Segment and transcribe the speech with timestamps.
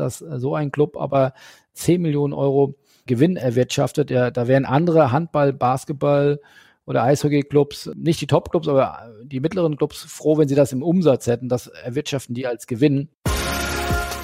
[0.00, 1.32] dass so ein Club aber
[1.74, 2.74] 10 Millionen Euro
[3.06, 4.10] Gewinn erwirtschaftet.
[4.10, 6.40] Ja, da wären andere Handball, Basketball
[6.86, 11.26] oder Eishockey-Clubs, nicht die Top-Clubs, aber die mittleren Clubs froh, wenn sie das im Umsatz
[11.26, 11.48] hätten.
[11.48, 13.08] Das erwirtschaften die als Gewinn.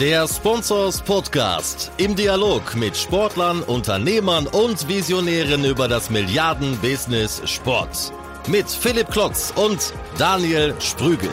[0.01, 8.13] Der Sponsors Podcast im Dialog mit Sportlern, Unternehmern und Visionären über das Milliarden-Business Sport.
[8.47, 11.31] Mit Philipp Klotz und Daniel Sprügel.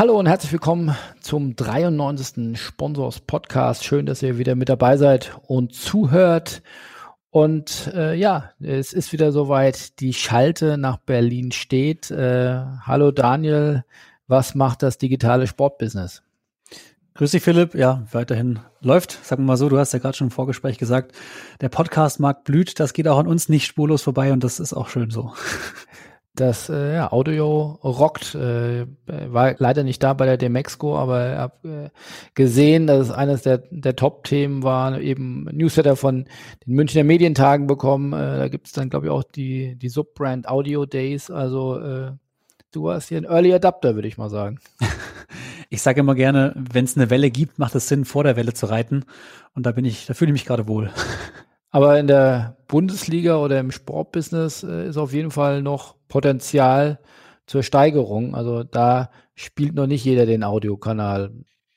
[0.00, 2.58] Hallo und herzlich willkommen zum 93.
[2.58, 3.84] Sponsors Podcast.
[3.84, 6.62] Schön, dass ihr wieder mit dabei seid und zuhört.
[7.28, 10.00] Und äh, ja, es ist wieder soweit.
[10.00, 12.10] Die Schalte nach Berlin steht.
[12.10, 13.84] Äh, hallo Daniel,
[14.26, 16.22] was macht das digitale Sportbusiness?
[17.12, 17.74] Grüß dich, Philipp.
[17.74, 19.22] Ja, weiterhin läuft.
[19.22, 21.12] Sagen wir mal so, du hast ja gerade schon im Vorgespräch gesagt,
[21.60, 22.80] der Podcast-Markt blüht.
[22.80, 25.34] Das geht auch an uns nicht spurlos vorbei und das ist auch schön so.
[26.36, 28.34] Das äh, ja, Audio rockt.
[28.34, 31.90] Äh, war leider nicht da bei der Demexco, aber ich habe äh,
[32.34, 36.26] gesehen, dass es eines der, der Top-Themen war, eben Newsletter von
[36.66, 38.12] den Münchner Medientagen bekommen.
[38.12, 41.30] Äh, da gibt es dann, glaube ich, auch die, die Subbrand Audio Days.
[41.30, 42.12] Also äh,
[42.70, 44.60] du warst hier ein Early Adapter, würde ich mal sagen.
[45.72, 48.54] Ich sage immer gerne, wenn es eine Welle gibt, macht es Sinn, vor der Welle
[48.54, 49.04] zu reiten.
[49.54, 50.90] Und da bin ich, da fühle ich mich gerade wohl.
[51.70, 57.00] Aber in der Bundesliga oder im Sportbusiness äh, ist auf jeden Fall noch Potenzial
[57.46, 58.34] zur Steigerung.
[58.34, 61.32] Also da spielt noch nicht jeder den Audiokanal.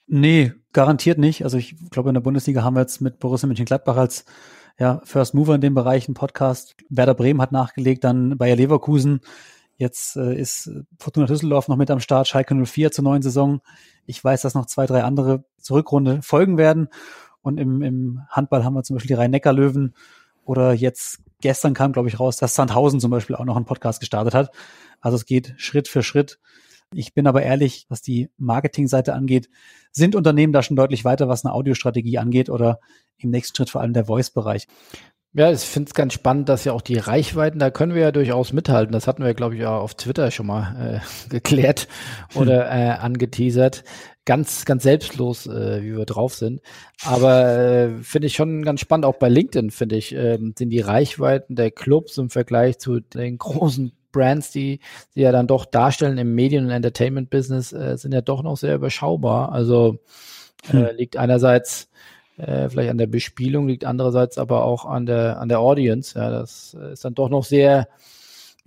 [0.07, 1.45] Nee, garantiert nicht.
[1.45, 4.25] Also ich glaube, in der Bundesliga haben wir jetzt mit Borussia Mönchengladbach als
[4.77, 6.75] ja, First Mover in dem Bereich einen Podcast.
[6.89, 9.21] Werder Bremen hat nachgelegt, dann Bayer Leverkusen.
[9.77, 13.61] Jetzt äh, ist Fortuna Düsseldorf noch mit am Start, Schalke 04 zur neuen Saison.
[14.05, 16.89] Ich weiß, dass noch zwei, drei andere zur Rückrunde folgen werden.
[17.41, 19.95] Und im, im Handball haben wir zum Beispiel die Rhein-Neckar-Löwen
[20.45, 23.99] oder jetzt gestern kam, glaube ich, raus, dass Sandhausen zum Beispiel auch noch einen Podcast
[23.99, 24.49] gestartet hat.
[25.01, 26.39] Also es geht Schritt für Schritt.
[26.93, 29.49] Ich bin aber ehrlich, was die Marketingseite angeht,
[29.91, 32.79] sind Unternehmen da schon deutlich weiter, was eine Audiostrategie angeht oder
[33.17, 34.67] im nächsten Schritt vor allem der Voice-Bereich.
[35.35, 38.11] Ja, ich finde es ganz spannend, dass ja auch die Reichweiten, da können wir ja
[38.11, 38.93] durchaus mithalten.
[38.93, 41.87] Das hatten wir, glaube ich, auch auf Twitter schon mal äh, geklärt
[42.35, 43.83] oder äh, angeteasert.
[44.25, 46.61] Ganz, ganz selbstlos, äh, wie wir drauf sind.
[47.03, 50.79] Aber äh, finde ich schon ganz spannend, auch bei LinkedIn, finde ich, äh, sind die
[50.79, 56.19] Reichweiten der Clubs im Vergleich zu den großen Brands, die sie ja dann doch darstellen
[56.19, 59.51] im Medien- und Entertainment-Business, äh, sind ja doch noch sehr überschaubar.
[59.51, 59.97] Also
[60.69, 60.95] äh, hm.
[60.95, 61.89] liegt einerseits
[62.37, 66.17] äh, vielleicht an der Bespielung, liegt andererseits aber auch an der, an der Audience.
[66.17, 67.87] Ja, das ist dann doch noch sehr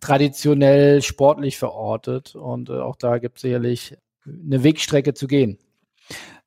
[0.01, 5.59] traditionell sportlich verortet und äh, auch da gibt es sicherlich eine Wegstrecke zu gehen.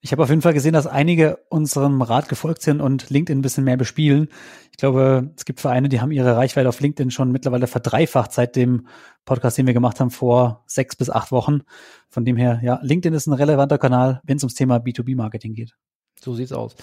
[0.02, 3.42] Ich habe auf jeden Fall gesehen, dass einige unserem Rat gefolgt sind und LinkedIn ein
[3.42, 4.30] bisschen mehr bespielen.
[4.72, 8.56] Ich glaube, es gibt Vereine, die haben ihre Reichweite auf LinkedIn schon mittlerweile verdreifacht seit
[8.56, 8.88] dem
[9.26, 11.64] Podcast, den wir gemacht haben vor sechs bis acht Wochen.
[12.08, 15.76] Von dem her, ja, LinkedIn ist ein relevanter Kanal, wenn es ums Thema B2B-Marketing geht.
[16.24, 16.76] So sieht's aus.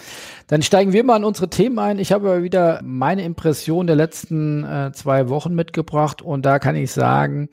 [0.47, 1.99] Dann steigen wir mal in unsere Themen ein.
[1.99, 6.93] Ich habe wieder meine Impression der letzten äh, zwei Wochen mitgebracht und da kann ich
[6.93, 7.49] sagen,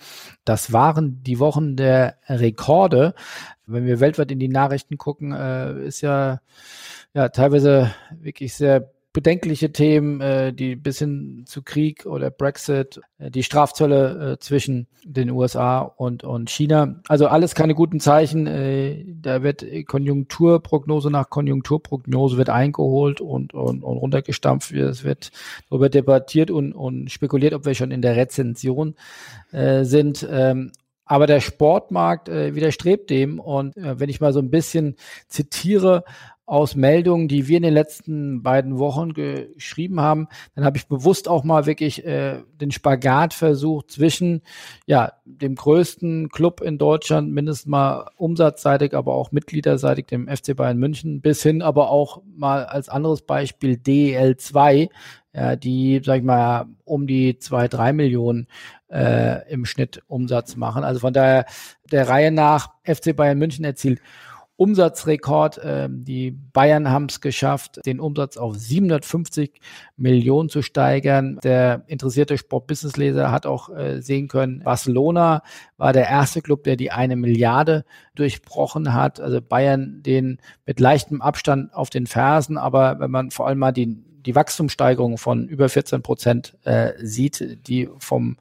[0.45, 3.13] das waren die Wochen der Rekorde.
[3.65, 6.39] Wenn wir weltweit in die Nachrichten gucken, äh, ist ja
[7.13, 13.29] ja teilweise wirklich sehr bedenkliche Themen, äh, die bis hin zu Krieg oder Brexit, äh,
[13.29, 16.99] die Strafzölle äh, zwischen den USA und, und China.
[17.07, 18.47] Also alles keine guten Zeichen.
[18.47, 24.71] Äh, da wird Konjunkturprognose nach Konjunkturprognose wird eingeholt und, und, und runtergestampft.
[24.71, 25.31] Es wird
[25.69, 28.95] darüber debattiert und, und spekuliert, ob wir schon in der Rezension
[29.51, 30.27] äh, sind.
[30.29, 30.71] Ähm,
[31.05, 33.39] aber der Sportmarkt äh, widerstrebt dem.
[33.39, 34.95] Und äh, wenn ich mal so ein bisschen
[35.27, 36.03] zitiere
[36.45, 41.29] aus Meldungen, die wir in den letzten beiden Wochen geschrieben haben, dann habe ich bewusst
[41.29, 44.41] auch mal wirklich äh, den Spagat versucht zwischen
[44.85, 50.77] ja dem größten Club in Deutschland, mindestens mal umsatzseitig, aber auch mitgliederseitig, dem FC Bayern
[50.77, 54.89] München, bis hin aber auch mal als anderes Beispiel DEL 2,
[55.33, 58.47] ja, die, sag ich mal, um die zwei, drei Millionen
[58.91, 60.83] äh, im Schnitt Umsatz machen.
[60.83, 61.45] Also von daher
[61.91, 63.99] der Reihe nach FC Bayern München erzielt
[64.63, 65.59] Umsatzrekord.
[65.61, 69.59] Ähm, die Bayern haben es geschafft, den Umsatz auf 750
[69.97, 71.37] Millionen zu steigern.
[71.43, 75.43] Der interessierte Sport-Business-Leser hat auch äh, sehen können, Barcelona
[75.75, 77.83] war der erste Club, der die eine Milliarde
[78.15, 79.19] durchbrochen hat.
[79.19, 82.57] Also Bayern den mit leichtem Abstand auf den Fersen.
[82.57, 87.67] Aber wenn man vor allem mal die die Wachstumssteigerung von über 14 Prozent äh, sieht,
[87.67, 88.37] die vom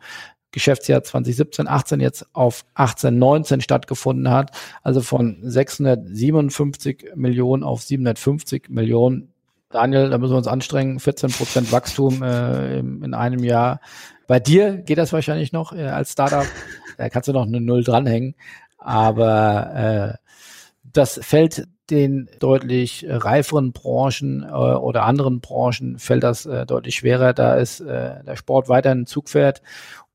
[0.53, 4.53] Geschäftsjahr 2017, 18 jetzt auf 18, 19 stattgefunden hat.
[4.83, 9.33] Also von 657 Millionen auf 750 Millionen.
[9.71, 11.01] Daniel, da müssen wir uns anstrengen.
[11.01, 13.81] 14 Prozent Wachstum äh, in einem Jahr.
[14.27, 16.47] Bei dir geht das wahrscheinlich noch äh, als Startup.
[16.99, 18.35] Da kannst du noch eine Null dranhängen.
[18.79, 20.19] Aber äh,
[20.93, 27.33] Das fällt den deutlich reiferen Branchen äh, oder anderen Branchen fällt das äh, deutlich schwerer.
[27.33, 29.63] Da ist äh, der Sport weiter ein Zugpferd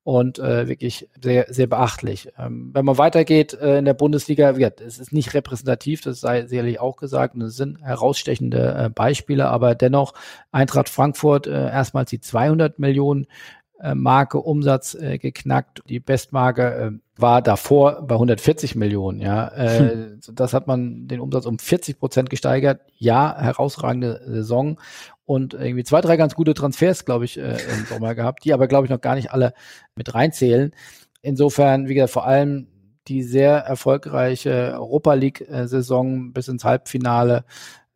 [0.08, 2.30] und äh, wirklich sehr, sehr beachtlich.
[2.40, 6.46] Ähm, wenn man weitergeht äh, in der Bundesliga, ja, es ist nicht repräsentativ, das sei
[6.46, 10.14] sicherlich auch gesagt, und es sind herausstechende äh, Beispiele, aber dennoch
[10.50, 13.28] Eintracht Frankfurt äh, erstmals die 200 Millionen
[13.82, 15.82] äh, Marke Umsatz äh, geknackt.
[15.90, 19.20] Die Bestmarke äh, war davor bei 140 Millionen.
[19.20, 20.20] Ja, äh, hm.
[20.32, 22.80] das hat man den Umsatz um 40 Prozent gesteigert.
[22.96, 24.80] Ja, herausragende Saison
[25.28, 28.68] und irgendwie zwei, drei ganz gute Transfers, glaube ich, äh, im Sommer gehabt, die aber
[28.68, 29.54] glaube ich noch gar nicht alle
[29.94, 30.72] mit reinzählen.
[31.22, 32.68] Insofern, wie gesagt, vor allem
[33.10, 37.44] die sehr erfolgreiche Europa League-Saison bis ins Halbfinale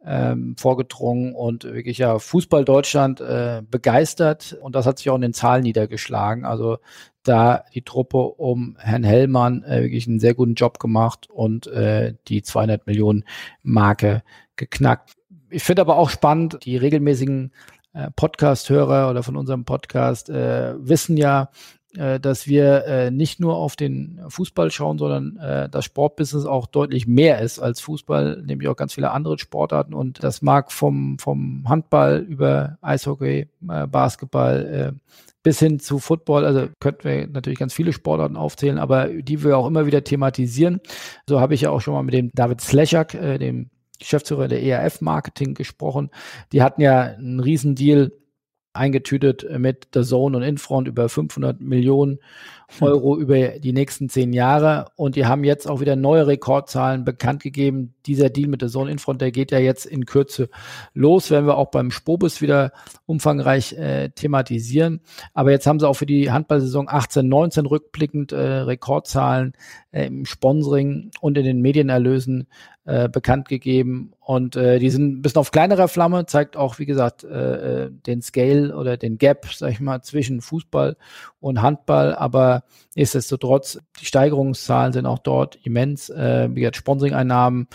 [0.05, 5.21] ähm, vorgedrungen und wirklich ja Fußball Deutschland äh, begeistert und das hat sich auch in
[5.21, 6.43] den Zahlen niedergeschlagen.
[6.43, 6.79] Also
[7.23, 12.15] da die Truppe um Herrn Hellmann äh, wirklich einen sehr guten Job gemacht und äh,
[12.27, 13.23] die 200 Millionen
[13.63, 14.23] Marke
[14.57, 15.13] geknackt.
[15.51, 17.51] Ich finde aber auch spannend, die regelmäßigen
[17.93, 21.49] äh, Podcast-Hörer oder von unserem Podcast äh, wissen ja,
[21.97, 26.67] äh, dass wir äh, nicht nur auf den Fußball schauen, sondern äh, das Sportbusiness auch
[26.67, 29.93] deutlich mehr ist als Fußball, nämlich auch ganz viele andere Sportarten.
[29.93, 34.93] Und das mag vom, vom Handball über Eishockey, Basketball
[35.43, 39.57] bis hin zu Football, also könnten wir natürlich ganz viele Sportarten aufzählen, aber die wir
[39.57, 40.79] auch immer wieder thematisieren.
[41.27, 43.69] So habe ich ja auch schon mal mit dem David Slechak, dem
[44.01, 46.09] Geschäftsführer der ERF Marketing gesprochen.
[46.51, 48.11] Die hatten ja einen Riesendeal
[48.73, 52.19] eingetütet mit der Zone und Infront über 500 Millionen
[52.79, 52.87] hm.
[52.87, 54.85] Euro über die nächsten zehn Jahre.
[54.95, 57.93] Und die haben jetzt auch wieder neue Rekordzahlen bekannt gegeben.
[58.05, 60.49] Dieser Deal mit der Zone Infront, der geht ja jetzt in Kürze
[60.93, 62.71] los, werden wir auch beim Spobus wieder
[63.05, 65.01] umfangreich äh, thematisieren.
[65.33, 69.53] Aber jetzt haben sie auch für die Handballsaison 18, 19 rückblickend äh, Rekordzahlen
[69.91, 72.47] im Sponsoring und in den Medienerlösen
[72.85, 74.13] äh, bekannt gegeben.
[74.19, 77.91] Und äh, die sind ein bisschen auf kleinerer Flamme, zeigt auch, wie gesagt, äh, äh,
[77.91, 80.95] den Scale oder den Gap, sag ich mal, zwischen Fußball
[81.41, 82.15] und Handball.
[82.15, 82.63] Aber
[82.95, 86.09] nichtsdestotrotz, die Steigerungszahlen sind auch dort immens.
[86.09, 87.67] Äh, wie gesagt, Sponsoring-Einnahmen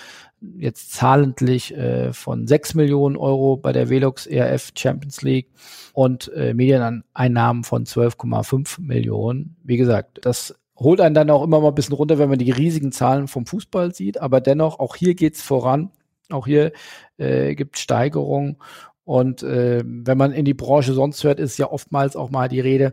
[0.58, 5.50] jetzt zahlendlich äh, von 6 Millionen Euro bei der Velux ERF Champions League
[5.92, 9.56] und äh, Medieneinnahmen von 12,5 Millionen.
[9.62, 12.50] Wie gesagt, das holt einen dann auch immer mal ein bisschen runter, wenn man die
[12.50, 14.20] riesigen Zahlen vom Fußball sieht.
[14.20, 15.90] Aber dennoch, auch hier geht's voran.
[16.30, 16.72] Auch hier
[17.18, 18.58] äh, gibt Steigerungen.
[19.04, 22.60] Und äh, wenn man in die Branche sonst hört, ist ja oftmals auch mal die
[22.60, 22.92] Rede,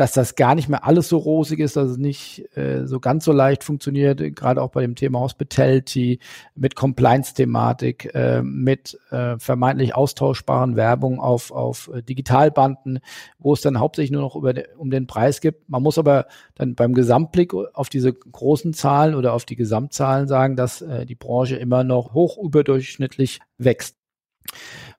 [0.00, 3.26] dass das gar nicht mehr alles so rosig ist, dass es nicht äh, so ganz
[3.26, 6.20] so leicht funktioniert, gerade auch bei dem Thema Hospitality,
[6.54, 13.00] mit Compliance-Thematik, äh, mit äh, vermeintlich austauschbaren Werbung auf, auf äh, Digitalbanden,
[13.38, 15.68] wo es dann hauptsächlich nur noch über um den Preis gibt.
[15.68, 20.56] Man muss aber dann beim Gesamtblick auf diese großen Zahlen oder auf die Gesamtzahlen sagen,
[20.56, 23.96] dass äh, die Branche immer noch hoch überdurchschnittlich wächst.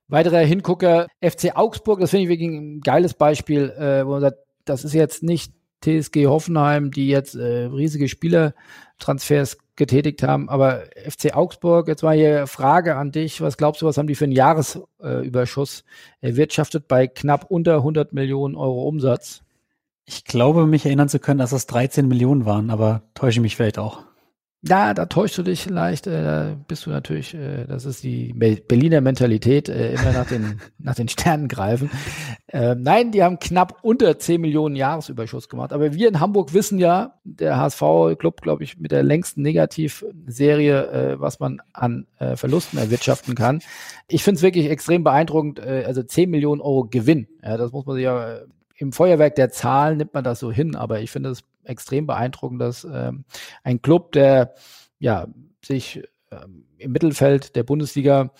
[0.07, 4.38] Weiterer Hingucker, FC Augsburg, das finde ich wirklich ein geiles Beispiel, äh, wo man sagt,
[4.65, 5.53] das ist jetzt nicht
[5.83, 12.45] TSG Hoffenheim, die jetzt äh, riesige Spielertransfers getätigt haben, aber FC Augsburg, jetzt mal hier
[12.45, 15.83] Frage an dich, was glaubst du, was haben die für einen Jahresüberschuss
[16.21, 19.41] äh, erwirtschaftet bei knapp unter 100 Millionen Euro Umsatz?
[20.05, 23.79] Ich glaube, mich erinnern zu können, dass das 13 Millionen waren, aber täusche mich vielleicht
[23.79, 24.03] auch.
[24.63, 28.31] Ja, da täuschst du dich vielleicht, äh, da bist du natürlich, äh, das ist die
[28.33, 31.89] Berliner Mentalität, äh, immer nach den, nach den Sternen greifen.
[32.45, 35.74] Äh, nein, die haben knapp unter 10 Millionen Jahresüberschuss gemacht.
[35.74, 41.19] Aber wir in Hamburg wissen ja, der HSV-Club, glaube ich, mit der längsten Negativserie, äh,
[41.19, 43.62] was man an äh, Verlusten erwirtschaften kann.
[44.09, 47.27] Ich finde es wirklich extrem beeindruckend, äh, also 10 Millionen Euro Gewinn.
[47.43, 48.41] Ja, das muss man sich ja
[48.81, 52.62] im Feuerwerk der Zahlen nimmt man das so hin, aber ich finde es extrem beeindruckend,
[52.62, 53.25] dass ähm,
[53.63, 54.53] ein Club, der
[55.00, 55.27] ja
[55.63, 58.32] sich ähm, im Mittelfeld der Bundesliga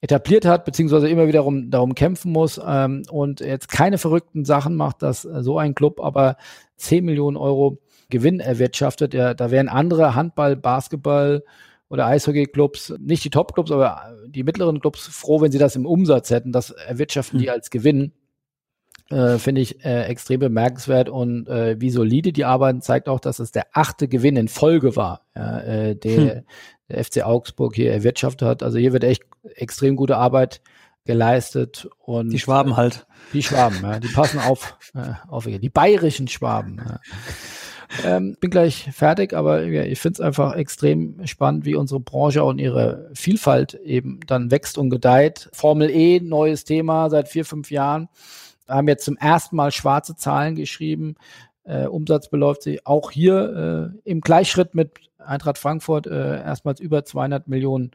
[0.00, 5.02] etabliert hat, beziehungsweise immer wiederum darum kämpfen muss ähm, und jetzt keine verrückten Sachen macht,
[5.02, 6.36] dass äh, so ein Club aber
[6.76, 7.78] 10 Millionen Euro
[8.10, 9.14] Gewinn erwirtschaftet.
[9.14, 11.44] Ja, da wären andere Handball, Basketball
[11.88, 16.30] oder Eishockey-Clubs, nicht die Top-Clubs, aber die mittleren Clubs froh, wenn sie das im Umsatz
[16.30, 16.50] hätten.
[16.50, 17.42] Das erwirtschaften mhm.
[17.42, 18.12] die als Gewinn
[19.12, 23.38] äh, finde ich äh, extrem bemerkenswert und äh, wie solide die arbeiten, zeigt auch, dass
[23.38, 26.44] es der achte Gewinn in Folge war, ja, äh, der, hm.
[26.88, 28.62] der FC Augsburg hier erwirtschaftet hat.
[28.62, 30.62] Also hier wird echt extrem gute Arbeit
[31.04, 33.06] geleistet und die Schwaben halt.
[33.32, 36.80] Die Schwaben, ja, die passen auf, äh, auf die bayerischen Schwaben.
[36.82, 37.00] Ja.
[38.04, 42.42] Ähm, bin gleich fertig, aber ja, ich finde es einfach extrem spannend, wie unsere Branche
[42.42, 45.50] und ihre Vielfalt eben dann wächst und gedeiht.
[45.52, 48.08] Formel E, neues Thema seit vier, fünf Jahren
[48.76, 51.16] haben jetzt zum ersten Mal schwarze Zahlen geschrieben.
[51.64, 57.04] Äh, Umsatz beläuft sich auch hier äh, im Gleichschritt mit Eintracht Frankfurt äh, erstmals über
[57.04, 57.92] 200 Millionen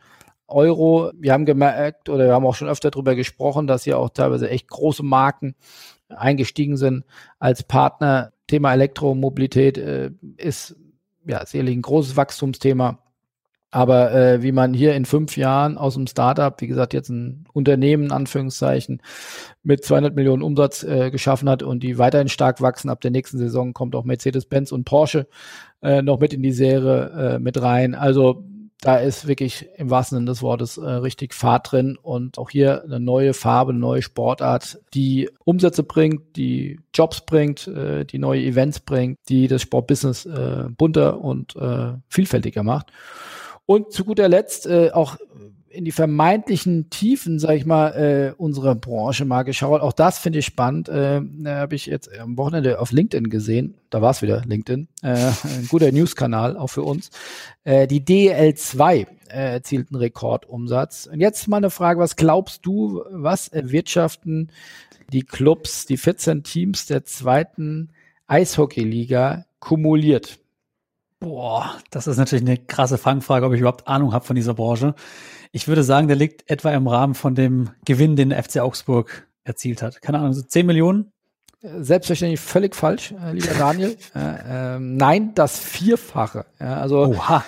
[0.48, 1.12] Euro.
[1.16, 4.50] Wir haben gemerkt oder wir haben auch schon öfter darüber gesprochen, dass hier auch teilweise
[4.50, 5.56] echt große Marken
[6.10, 7.04] eingestiegen sind
[7.40, 8.32] als Partner.
[8.48, 10.78] Thema Elektromobilität äh, ist
[11.26, 13.00] ja sicherlich ein großes Wachstumsthema.
[13.70, 17.46] Aber äh, wie man hier in fünf Jahren aus dem Startup, wie gesagt, jetzt ein
[17.52, 19.02] Unternehmen, Anführungszeichen,
[19.62, 23.38] mit 200 Millionen Umsatz äh, geschaffen hat und die weiterhin stark wachsen, ab der nächsten
[23.38, 25.28] Saison kommt auch Mercedes-Benz und Porsche
[25.82, 27.94] äh, noch mit in die Serie äh, mit rein.
[27.94, 28.46] Also
[28.80, 32.84] da ist wirklich im wahrsten Sinne des Wortes äh, richtig Fahrt drin und auch hier
[32.84, 38.44] eine neue Farbe, eine neue Sportart, die Umsätze bringt, die Jobs bringt, äh, die neue
[38.44, 42.92] Events bringt, die das Sportbusiness äh, bunter und äh, vielfältiger macht.
[43.68, 45.18] Und zu guter Letzt äh, auch
[45.70, 49.82] in die vermeintlichen Tiefen, sag ich mal, äh, unserer Branche mal geschaut.
[49.82, 50.90] Auch das finde ich spannend.
[50.90, 53.76] Äh, habe ich jetzt am Wochenende auf LinkedIn gesehen.
[53.92, 54.88] Da war es wieder LinkedIn.
[55.04, 55.10] Äh,
[55.44, 57.12] ein guter News-Kanal auch für uns.
[57.64, 61.10] Äh, die DL2 äh, erzielt einen Rekordumsatz.
[61.12, 64.50] Und jetzt mal eine Frage, was glaubst du, was erwirtschaften
[65.12, 67.90] die Clubs, die 14 Teams der zweiten
[68.28, 70.40] Eishockey-Liga kumuliert?
[71.20, 74.94] Boah, das ist natürlich eine krasse Fangfrage, ob ich überhaupt Ahnung habe von dieser Branche.
[75.52, 79.28] Ich würde sagen, der liegt etwa im Rahmen von dem Gewinn, den der FC Augsburg
[79.44, 80.02] erzielt hat.
[80.02, 81.12] Keine Ahnung, so 10 Millionen?
[81.62, 83.98] Selbstverständlich völlig falsch, äh, lieber Daniel.
[84.16, 86.46] äh, äh, nein, das Vierfache.
[86.60, 87.44] Ja, also Oha.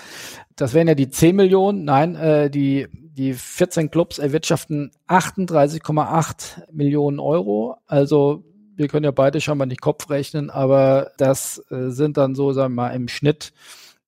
[0.56, 1.84] das wären ja die 10 Millionen.
[1.84, 7.78] Nein, äh, die, die 14 Clubs erwirtschaften 38,8 Millionen Euro.
[7.86, 8.44] Also
[8.80, 12.54] wir können ja beide schon mal nicht Kopf rechnen, aber das äh, sind dann so,
[12.54, 13.52] sagen wir mal, im Schnitt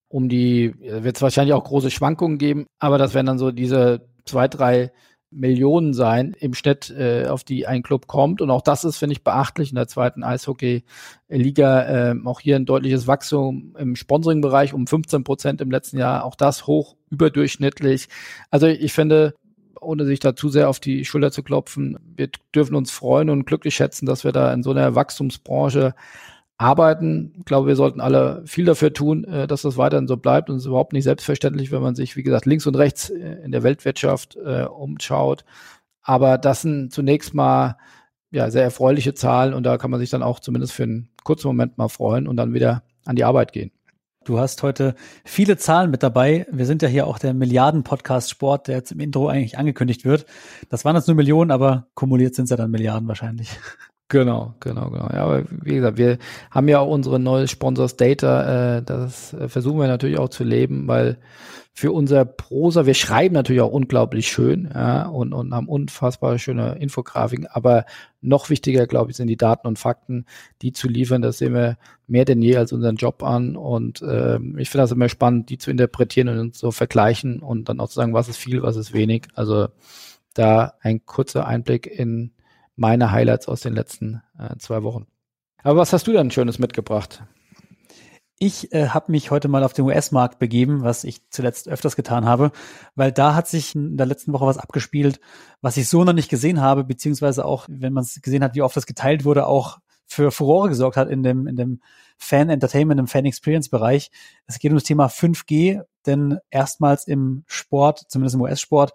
[0.07, 4.01] um die, wird es wahrscheinlich auch große Schwankungen geben, aber das werden dann so diese
[4.25, 4.91] zwei, drei
[5.31, 8.41] Millionen sein im Schnitt, äh, auf die ein Club kommt.
[8.41, 12.11] Und auch das ist, finde ich, beachtlich in der zweiten Eishockey-Liga.
[12.11, 16.25] Äh, auch hier ein deutliches Wachstum im Sponsoring-Bereich um 15 Prozent im letzten Jahr.
[16.25, 18.09] Auch das hoch überdurchschnittlich.
[18.49, 19.33] Also ich finde,
[19.81, 21.99] ohne sich da zu sehr auf die Schulter zu klopfen.
[22.15, 25.93] Wir dürfen uns freuen und glücklich schätzen, dass wir da in so einer Wachstumsbranche
[26.57, 27.33] arbeiten.
[27.39, 30.49] Ich glaube, wir sollten alle viel dafür tun, äh, dass das weiterhin so bleibt.
[30.49, 33.37] Und es ist überhaupt nicht selbstverständlich, wenn man sich, wie gesagt, links und rechts äh,
[33.43, 35.43] in der Weltwirtschaft äh, umschaut.
[36.03, 37.77] Aber das sind zunächst mal
[38.31, 41.47] ja, sehr erfreuliche Zahlen und da kann man sich dann auch zumindest für einen kurzen
[41.47, 43.71] Moment mal freuen und dann wieder an die Arbeit gehen.
[44.23, 44.93] Du hast heute
[45.25, 46.45] viele Zahlen mit dabei.
[46.51, 50.27] Wir sind ja hier auch der Milliarden-Podcast Sport, der jetzt im Intro eigentlich angekündigt wird.
[50.69, 53.49] Das waren jetzt nur Millionen, aber kumuliert sind es ja dann Milliarden wahrscheinlich.
[54.09, 55.09] Genau, genau, genau.
[55.13, 56.17] Ja, aber wie gesagt, wir
[56.51, 58.75] haben ja auch unsere neue Sponsors Data.
[58.79, 61.17] Äh, das äh, versuchen wir natürlich auch zu leben, weil
[61.73, 66.75] für unser Prosa, wir schreiben natürlich auch unglaublich schön ja, und, und haben unfassbar schöne
[66.75, 67.85] Infografiken, aber
[68.19, 70.25] noch wichtiger, glaube ich, sind die Daten und Fakten,
[70.61, 71.21] die zu liefern.
[71.21, 74.91] Das sehen wir mehr denn je als unseren Job an und äh, ich finde das
[74.91, 78.37] immer spannend, die zu interpretieren und zu vergleichen und dann auch zu sagen, was ist
[78.37, 79.27] viel, was ist wenig.
[79.33, 79.69] Also
[80.33, 82.31] da ein kurzer Einblick in
[82.75, 85.07] meine Highlights aus den letzten äh, zwei Wochen.
[85.63, 87.23] Aber was hast du denn Schönes mitgebracht?
[88.43, 92.25] Ich äh, habe mich heute mal auf den US-Markt begeben, was ich zuletzt öfters getan
[92.25, 92.51] habe,
[92.95, 95.19] weil da hat sich in der letzten Woche was abgespielt,
[95.61, 98.63] was ich so noch nicht gesehen habe, beziehungsweise auch, wenn man es gesehen hat, wie
[98.63, 101.81] oft das geteilt wurde, auch für Furore gesorgt hat in dem, in dem
[102.17, 104.09] Fan-Entertainment, im Fan-Experience-Bereich.
[104.47, 108.93] Es geht um das Thema 5G, denn erstmals im Sport, zumindest im US-Sport,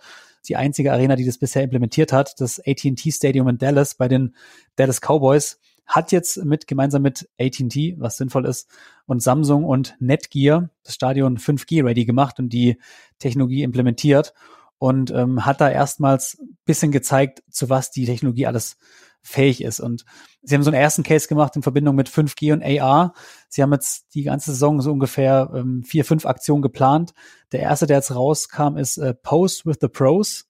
[0.48, 2.40] die einzige Arena, die das bisher implementiert hat.
[2.40, 4.34] Das AT&T Stadium in Dallas bei den
[4.74, 8.68] Dallas Cowboys hat jetzt mit gemeinsam mit AT&T, was sinnvoll ist,
[9.06, 12.78] und Samsung und Netgear das Stadion 5G ready gemacht und die
[13.18, 14.34] Technologie implementiert
[14.78, 18.76] und ähm, hat da erstmals bisschen gezeigt, zu was die Technologie alles
[19.22, 19.80] fähig ist.
[19.80, 20.04] Und
[20.42, 23.12] sie haben so einen ersten Case gemacht in Verbindung mit 5G und AR.
[23.48, 27.12] Sie haben jetzt die ganze Saison so ungefähr ähm, vier, fünf Aktionen geplant.
[27.52, 30.48] Der erste, der jetzt rauskam, ist äh, Post with the Pros.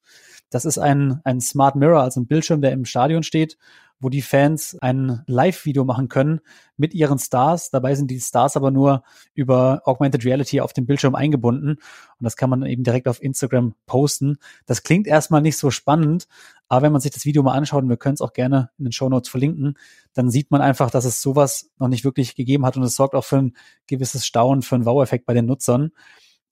[0.50, 3.56] Das ist ein, ein Smart Mirror, also ein Bildschirm, der im Stadion steht,
[3.98, 6.40] wo die Fans ein Live-Video machen können
[6.76, 7.70] mit ihren Stars.
[7.70, 9.02] Dabei sind die Stars aber nur
[9.34, 11.70] über Augmented Reality auf dem Bildschirm eingebunden.
[11.70, 14.38] Und das kann man eben direkt auf Instagram posten.
[14.66, 16.28] Das klingt erstmal nicht so spannend,
[16.68, 18.84] aber wenn man sich das Video mal anschaut, und wir können es auch gerne in
[18.84, 19.78] den Show Notes verlinken,
[20.12, 23.14] dann sieht man einfach, dass es sowas noch nicht wirklich gegeben hat und es sorgt
[23.14, 25.92] auch für ein gewisses Staunen, für einen Wow-Effekt bei den Nutzern.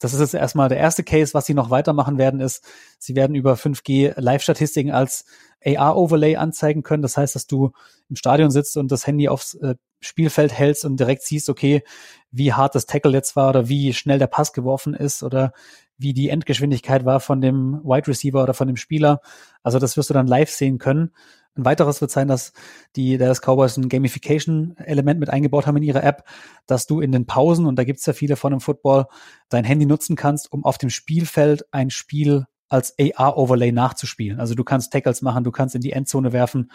[0.05, 1.33] Das ist jetzt erstmal der erste Case.
[1.33, 2.63] Was sie noch weitermachen werden, ist,
[2.99, 5.25] sie werden über 5G Live-Statistiken als
[5.65, 7.03] AR-Overlay anzeigen können.
[7.03, 7.73] Das heißt, dass du
[8.11, 11.83] im Stadion sitzt und das Handy aufs äh, Spielfeld hältst und direkt siehst, okay,
[12.31, 15.55] wie hart das Tackle jetzt war oder wie schnell der Pass geworfen ist oder
[15.97, 19.23] wie die Endgeschwindigkeit war von dem Wide Receiver oder von dem Spieler.
[19.63, 21.13] Also das wirst du dann live sehen können.
[21.57, 22.53] Ein weiteres wird sein, dass
[22.97, 26.25] die Dallas Cowboys ein Gamification-Element mit eingebaut haben in ihre App,
[26.67, 29.07] dass du in den Pausen, und da gibt's ja viele von im Football,
[29.49, 34.41] dein Handy nutzen kannst, um auf dem Spielfeld ein Spiel als AR-Overlay nachzuspielen.
[34.41, 36.73] Also du kannst Tackles machen, du kannst in die Endzone werfen.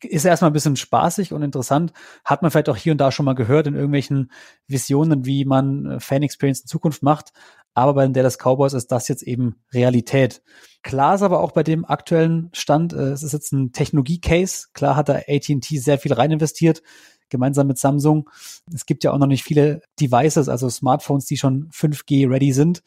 [0.00, 1.92] Ist erstmal ein bisschen spaßig und interessant.
[2.24, 4.32] Hat man vielleicht auch hier und da schon mal gehört in irgendwelchen
[4.66, 7.32] Visionen, wie man Fan-Experience in Zukunft macht.
[7.74, 10.42] Aber bei den Dallas Cowboys ist das jetzt eben Realität.
[10.82, 14.68] Klar ist aber auch bei dem aktuellen Stand, äh, es ist jetzt ein Technologie-Case.
[14.72, 16.82] Klar hat da AT&T sehr viel rein investiert,
[17.30, 18.30] gemeinsam mit Samsung.
[18.72, 22.82] Es gibt ja auch noch nicht viele Devices, also Smartphones, die schon 5G ready sind.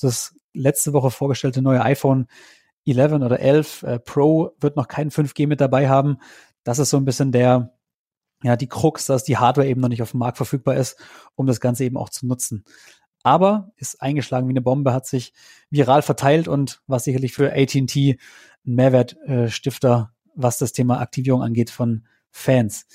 [0.00, 2.26] Das letzte Woche vorgestellte neue iPhone
[2.86, 6.18] 11 oder 11 äh, Pro wird noch kein 5G mit dabei haben.
[6.64, 7.76] Das ist so ein bisschen der,
[8.42, 10.96] ja, die Krux, dass die Hardware eben noch nicht auf dem Markt verfügbar ist,
[11.34, 12.64] um das Ganze eben auch zu nutzen
[13.22, 15.32] aber ist eingeschlagen wie eine Bombe, hat sich
[15.70, 18.18] viral verteilt und war sicherlich für AT&T
[18.66, 22.86] ein Mehrwertstifter, was das Thema Aktivierung angeht von Fans.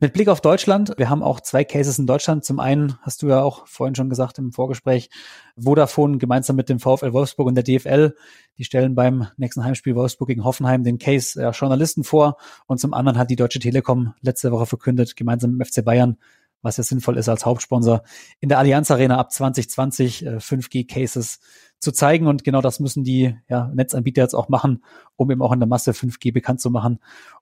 [0.00, 2.44] Mit Blick auf Deutschland, wir haben auch zwei Cases in Deutschland.
[2.44, 5.10] Zum einen hast du ja auch vorhin schon gesagt im Vorgespräch,
[5.56, 8.14] Vodafone gemeinsam mit dem VfL Wolfsburg und der DFL,
[8.58, 12.36] die stellen beim nächsten Heimspiel Wolfsburg gegen Hoffenheim den Case ja, Journalisten vor.
[12.66, 16.16] Und zum anderen hat die Deutsche Telekom letzte Woche verkündet, gemeinsam mit dem FC Bayern
[16.62, 18.02] was ja sinnvoll ist als Hauptsponsor,
[18.40, 21.40] in der Allianz Arena ab 2020 äh, 5G-Cases
[21.78, 22.26] zu zeigen.
[22.26, 24.84] Und genau das müssen die ja, Netzanbieter jetzt auch machen,
[25.16, 26.98] um eben auch in der Masse 5G bekannt zu machen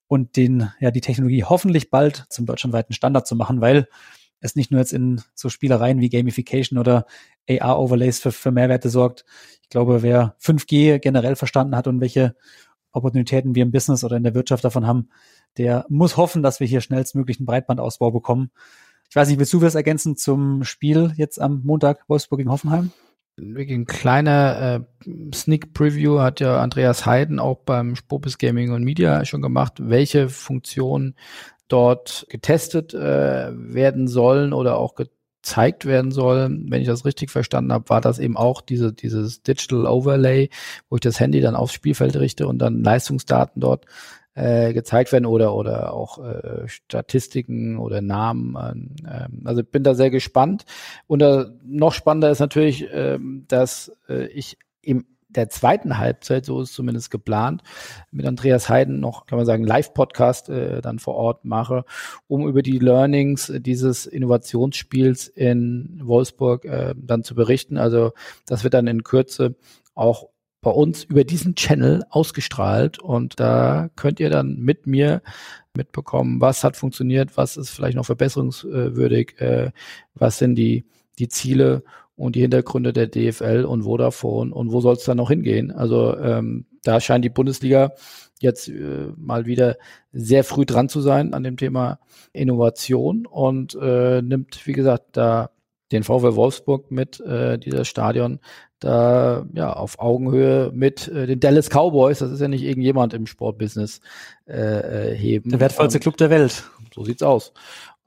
[0.07, 3.89] und den, ja, die Technologie hoffentlich bald zum deutschlandweiten Standard zu machen, weil
[4.41, 7.07] es nicht nur jetzt in so Spielereien wie Gamification oder
[7.49, 9.25] AR-Overlays für, für Mehrwerte sorgt.
[9.63, 12.37] Ich glaube, wer 5G generell verstanden hat und welche
[12.93, 15.09] Opportunitäten wir im Business oder in der Wirtschaft davon haben,
[15.57, 18.51] der muss hoffen, dass wir hier schnellstmöglichen Breitbandausbau bekommen.
[19.09, 22.93] Ich weiß nicht, willst du was ergänzen zum Spiel jetzt am Montag Wolfsburg gegen Hoffenheim?
[23.39, 28.83] Wirklich ein kleiner äh, Sneak Preview hat ja Andreas Heiden auch beim Spopis Gaming und
[28.83, 31.17] Media schon gemacht, welche Funktionen
[31.69, 36.67] dort getestet äh, werden sollen oder auch gezeigt werden sollen.
[36.71, 40.49] Wenn ich das richtig verstanden habe, war das eben auch diese, dieses Digital Overlay,
[40.89, 43.85] wo ich das Handy dann aufs Spielfeld richte und dann Leistungsdaten dort
[44.37, 48.95] äh, gezeigt werden oder oder auch äh, Statistiken oder Namen.
[49.05, 50.65] Äh, also ich bin da sehr gespannt.
[51.07, 53.19] Und äh, noch spannender ist natürlich, äh,
[53.49, 57.63] dass äh, ich im der zweiten Halbzeit, so ist zumindest geplant,
[58.11, 61.85] mit Andreas Heiden noch, kann man sagen, Live-Podcast äh, dann vor Ort mache,
[62.27, 67.77] um über die Learnings dieses Innovationsspiels in Wolfsburg äh, dann zu berichten.
[67.77, 68.13] Also
[68.47, 69.57] das wird dann in Kürze
[69.95, 70.29] auch
[70.67, 75.23] bei uns über diesen Channel ausgestrahlt und da könnt ihr dann mit mir
[75.77, 79.71] mitbekommen, was hat funktioniert, was ist vielleicht noch verbesserungswürdig, äh,
[80.17, 80.85] was sind die,
[81.21, 81.85] die Ziele
[82.17, 85.71] und die Hintergründe der DFL und Vodafone und wo soll es dann noch hingehen.
[85.71, 87.93] Also ähm, da scheint die Bundesliga
[88.41, 89.77] jetzt äh, mal wieder
[90.13, 92.01] sehr früh dran zu sein an dem Thema
[92.33, 95.51] Innovation und äh, nimmt, wie gesagt, da
[95.93, 98.41] den VW Wolfsburg mit, äh, dieser Stadion,
[98.81, 103.27] da ja auf Augenhöhe mit äh, den Dallas Cowboys, das ist ja nicht irgendjemand im
[103.27, 104.01] Sportbusiness,
[104.47, 105.51] äh, äh heben.
[105.51, 106.65] Der wertvollste und Club der Welt.
[106.95, 107.53] So sieht's aus.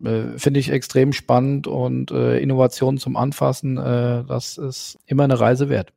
[0.03, 5.39] Äh, Finde ich extrem spannend und äh, Innovationen zum Anfassen, äh, das ist immer eine
[5.39, 5.93] Reise wert.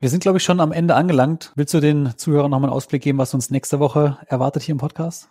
[0.00, 1.52] Wir sind, glaube ich, schon am Ende angelangt.
[1.56, 4.78] Willst du den Zuhörern nochmal einen Ausblick geben, was uns nächste Woche erwartet hier im
[4.78, 5.28] Podcast?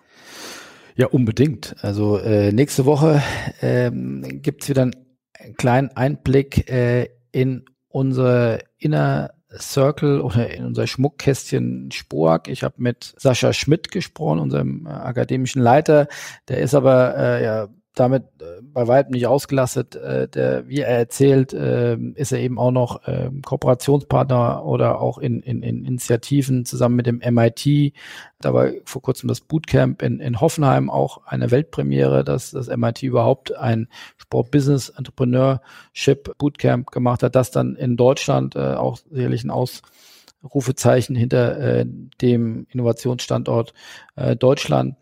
[0.95, 1.75] Ja, unbedingt.
[1.81, 3.21] Also äh, nächste Woche
[3.61, 4.89] ähm, gibt wieder
[5.33, 12.47] einen kleinen Einblick äh, in unser Inner Circle oder in unser Schmuckkästchen Spork.
[12.47, 16.07] Ich habe mit Sascha Schmidt gesprochen, unserem äh, akademischen Leiter.
[16.47, 19.95] Der ist aber äh, ja damit äh, bei weitem nicht ausgelastet.
[19.95, 25.19] Äh, der, wie er erzählt, äh, ist er eben auch noch äh, Kooperationspartner oder auch
[25.19, 27.93] in, in, in Initiativen zusammen mit dem MIT.
[28.39, 33.03] Da war vor kurzem das Bootcamp in, in Hoffenheim auch eine Weltpremiere, dass das MIT
[33.03, 39.43] überhaupt ein Sport Business Entrepreneurship Bootcamp gemacht hat, das dann in Deutschland äh, auch sicherlich
[39.43, 41.85] ein Ausrufezeichen hinter äh,
[42.21, 43.73] dem Innovationsstandort
[44.15, 44.95] äh, Deutschland.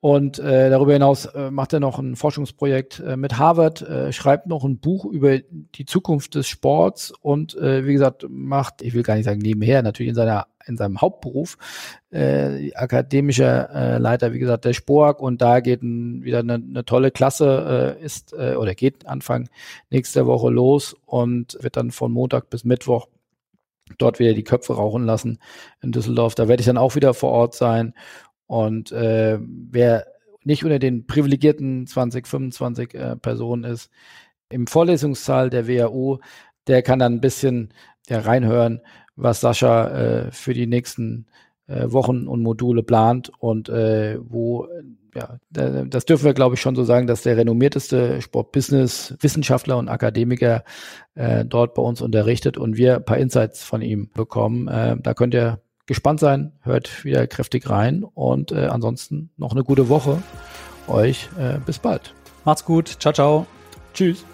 [0.00, 4.46] Und äh, darüber hinaus äh, macht er noch ein Forschungsprojekt äh, mit Harvard, äh, schreibt
[4.46, 9.02] noch ein Buch über die Zukunft des Sports und äh, wie gesagt macht, ich will
[9.02, 11.56] gar nicht sagen nebenher, natürlich in seiner in seinem Hauptberuf
[12.10, 17.12] äh, akademischer Leiter, wie gesagt, der Spork und da geht ein, wieder eine, eine tolle
[17.12, 19.48] Klasse ist oder geht Anfang
[19.90, 23.06] nächster Woche los und wird dann von Montag bis Mittwoch
[23.98, 25.38] dort wieder die Köpfe rauchen lassen
[25.82, 26.34] in Düsseldorf.
[26.34, 27.94] Da werde ich dann auch wieder vor Ort sein
[28.46, 30.06] und äh, wer
[30.44, 33.90] nicht unter den privilegierten 20, 25 äh, Personen ist,
[34.48, 36.18] im Vorlesungssaal der WAU,
[36.68, 37.72] der kann dann ein bisschen
[38.08, 38.80] ja, reinhören,
[39.16, 41.26] was Sascha äh, für die nächsten
[41.66, 44.68] äh, Wochen und Module plant und äh, wo
[45.16, 50.62] ja, das dürfen wir, glaube ich, schon so sagen, dass der renommierteste Sportbusiness-Wissenschaftler und Akademiker
[51.14, 54.68] äh, dort bei uns unterrichtet und wir ein paar Insights von ihm bekommen.
[54.68, 59.64] Äh, da könnt ihr gespannt sein, hört wieder kräftig rein und äh, ansonsten noch eine
[59.64, 60.22] gute Woche
[60.88, 61.28] euch.
[61.38, 62.14] Äh, bis bald.
[62.44, 62.96] Macht's gut.
[63.00, 63.46] Ciao, ciao.
[63.94, 64.24] Tschüss.